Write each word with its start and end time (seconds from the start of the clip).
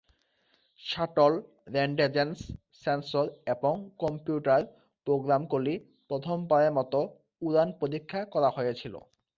Shuttle 0.81 1.33
rendezvous 1.75 2.37
sensor 2.81 3.25
এবং 3.53 3.73
computer 3.99 4.61
প্রোগ্রামগুলি 5.07 5.73
প্রথমবারের 6.09 6.75
মতো 6.79 6.99
উড়ান-পরীক্ষা 7.41 8.19
করা 8.33 8.49
হয়েছিল। 8.57 8.93